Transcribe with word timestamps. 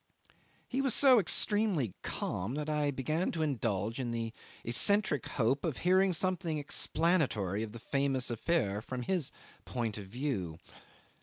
He 0.67 0.81
was 0.81 0.95
so 0.95 1.19
extremely 1.19 1.93
calm, 2.01 2.55
that 2.55 2.67
I 2.71 2.89
began 2.89 3.31
to 3.33 3.43
indulge 3.43 3.99
in 3.99 4.09
the 4.09 4.33
eccentric 4.63 5.27
hope 5.27 5.63
of 5.63 5.77
hearing 5.77 6.11
something 6.11 6.57
explanatory 6.57 7.61
of 7.61 7.71
the 7.71 7.77
famous 7.77 8.31
affair 8.31 8.81
from 8.81 9.03
his 9.03 9.31
point 9.63 9.99
of 9.99 10.07
view. 10.07 10.57